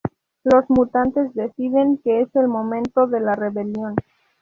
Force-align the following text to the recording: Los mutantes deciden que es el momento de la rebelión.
Los 0.43 0.67
mutantes 0.67 1.31
deciden 1.35 1.99
que 1.99 2.21
es 2.21 2.35
el 2.35 2.47
momento 2.47 3.05
de 3.05 3.19
la 3.19 3.33
rebelión. 3.35 3.93